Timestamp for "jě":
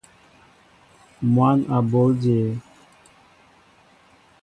2.21-2.39